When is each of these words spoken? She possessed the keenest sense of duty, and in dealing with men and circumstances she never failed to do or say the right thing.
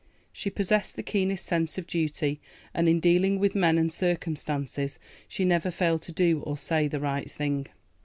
She 0.33 0.49
possessed 0.49 0.95
the 0.95 1.03
keenest 1.03 1.45
sense 1.45 1.77
of 1.77 1.85
duty, 1.85 2.41
and 2.73 2.89
in 2.89 2.99
dealing 2.99 3.37
with 3.37 3.53
men 3.53 3.77
and 3.77 3.93
circumstances 3.93 4.97
she 5.27 5.45
never 5.45 5.69
failed 5.69 6.01
to 6.01 6.11
do 6.11 6.39
or 6.39 6.57
say 6.57 6.87
the 6.87 6.99
right 6.99 7.29
thing. 7.29 7.67